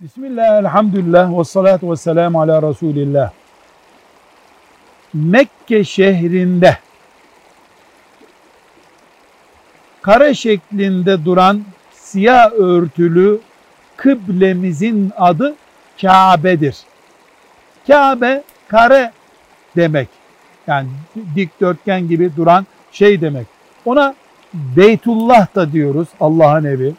Bismillah, 0.00 0.58
elhamdülillah, 0.58 1.38
ve 1.38 1.44
salatu 1.44 1.90
ve 1.90 1.96
selamu 1.96 2.40
ala 2.40 2.62
Resulillah. 2.62 3.30
Mekke 5.14 5.84
şehrinde 5.84 6.78
kare 10.02 10.34
şeklinde 10.34 11.24
duran 11.24 11.62
siyah 11.92 12.52
örtülü 12.52 13.40
kıblemizin 13.96 15.12
adı 15.16 15.54
Kabe'dir. 16.00 16.76
Kabe 17.86 18.42
kare 18.68 19.12
demek. 19.76 20.08
Yani 20.66 20.88
dikdörtgen 21.34 22.08
gibi 22.08 22.36
duran 22.36 22.66
şey 22.92 23.20
demek. 23.20 23.46
Ona 23.84 24.14
Beytullah 24.54 25.54
da 25.54 25.72
diyoruz 25.72 26.08
Allah'ın 26.20 26.64
evi. 26.64 26.94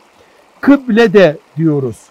Kıble 0.61 1.13
de 1.13 1.37
diyoruz. 1.57 2.10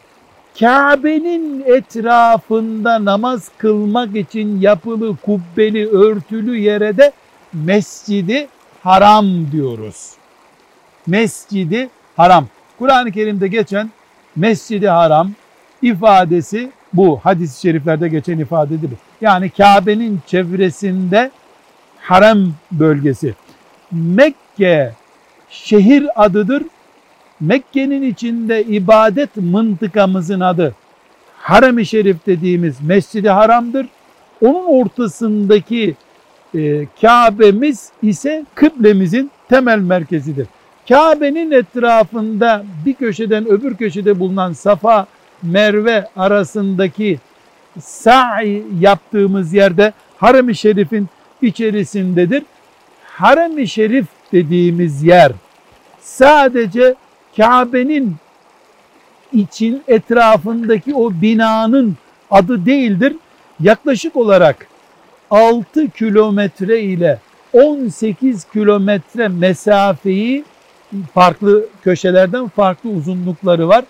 Kabe'nin 0.59 1.63
etrafında 1.67 3.05
namaz 3.05 3.49
kılmak 3.59 4.17
için 4.17 4.61
yapılı 4.61 5.17
kubbeli 5.17 5.89
örtülü 5.89 6.59
yere 6.59 6.97
de 6.97 7.13
Mescidi 7.53 8.49
Haram 8.83 9.53
diyoruz. 9.53 10.11
Mescidi 11.07 11.89
Haram. 12.17 12.47
Kur'an-ı 12.79 13.13
Kerim'de 13.13 13.49
geçen 13.49 13.91
Mescidi 14.37 14.89
Haram 14.89 15.31
ifadesi 15.83 16.71
bu. 16.93 17.21
Hadis-i 17.23 17.61
şeriflerde 17.61 18.09
geçen 18.09 18.39
ifadedir. 18.39 18.91
Yani 19.21 19.51
Kabe'nin 19.51 20.21
çevresinde 20.27 21.31
harem 22.01 22.53
bölgesi. 22.73 23.35
Mekke 23.93 24.93
şehir 25.51 26.25
adıdır. 26.25 26.63
Mekke'nin 27.41 28.03
içinde 28.03 28.63
ibadet 28.65 29.37
mıntıkamızın 29.37 30.41
adı 30.41 30.75
Harem-i 31.37 31.87
Şerif 31.87 32.27
dediğimiz 32.27 32.81
Mescid-i 32.81 33.31
Haram'dır. 33.31 33.87
Onun 34.41 34.65
ortasındaki 34.65 35.95
e, 36.55 36.87
Kabe'miz 37.01 37.91
ise 38.03 38.45
kıblemizin 38.55 39.31
temel 39.49 39.79
merkezidir. 39.79 40.47
Kabe'nin 40.89 41.51
etrafında 41.51 42.65
bir 42.87 42.95
köşeden 42.95 43.47
öbür 43.47 43.77
köşede 43.77 44.21
bulunan 44.21 44.53
Safa 44.53 45.07
Merve 45.43 46.07
arasındaki 46.17 47.19
sa'i 47.81 48.65
yaptığımız 48.81 49.55
yerde 49.55 49.93
Harem-i 50.17 50.55
Şerif'in 50.55 51.09
içerisindedir. 51.43 52.43
Harem-i 53.05 53.69
Şerif 53.69 54.07
dediğimiz 54.33 55.03
yer 55.03 55.33
sadece 56.01 56.95
Kabe'nin 57.37 58.17
için 59.33 59.83
etrafındaki 59.89 60.95
o 60.95 61.11
binanın 61.13 61.97
adı 62.31 62.67
değildir. 62.67 63.17
Yaklaşık 63.61 64.17
olarak 64.17 64.67
6 65.31 65.89
kilometre 65.89 66.81
ile 66.81 67.19
18 67.53 68.45
kilometre 68.45 69.29
mesafeyi 69.29 70.45
farklı 71.15 71.67
köşelerden 71.83 72.49
farklı 72.49 72.91
uzunlukları 72.91 73.69
var. 73.69 73.85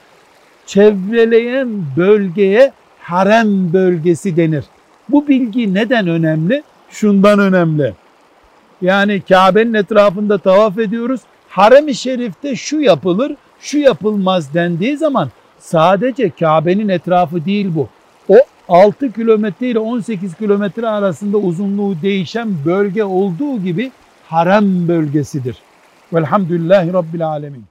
Çevreleyen 0.66 1.68
bölgeye 1.96 2.72
harem 2.98 3.72
bölgesi 3.72 4.36
denir. 4.36 4.64
Bu 5.08 5.28
bilgi 5.28 5.74
neden 5.74 6.08
önemli? 6.08 6.62
Şundan 6.90 7.38
önemli. 7.38 7.94
Yani 8.82 9.20
Kabe'nin 9.20 9.74
etrafında 9.74 10.38
tavaf 10.38 10.78
ediyoruz. 10.78 11.20
Harem-i 11.50 11.94
Şerif'te 11.94 12.56
şu 12.56 12.80
yapılır, 12.80 13.36
şu 13.60 13.78
yapılmaz 13.78 14.54
dendiği 14.54 14.96
zaman 14.96 15.30
sadece 15.58 16.30
Kabe'nin 16.30 16.88
etrafı 16.88 17.44
değil 17.44 17.70
bu. 17.74 17.88
O 18.28 18.36
6 18.68 19.12
kilometre 19.12 19.68
ile 19.68 19.78
18 19.78 20.34
kilometre 20.34 20.88
arasında 20.88 21.38
uzunluğu 21.38 22.02
değişen 22.02 22.48
bölge 22.64 23.04
olduğu 23.04 23.62
gibi 23.62 23.92
harem 24.28 24.88
bölgesidir. 24.88 25.56
Velhamdülillahi 26.12 26.92
Rabbil 26.92 27.28
Alemin. 27.28 27.64